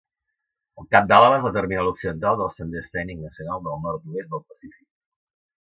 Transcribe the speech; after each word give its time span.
El 0.83 0.87
cap 0.95 1.09
d'Alava 1.11 1.35
és 1.41 1.45
la 1.49 1.51
terminal 1.57 1.91
occidental 1.91 2.39
del 2.41 2.51
sender 2.57 2.83
escènic 2.87 3.23
nacional 3.27 3.63
del 3.69 3.79
nord-oest 3.87 4.35
del 4.37 4.47
Pacífic. 4.51 4.85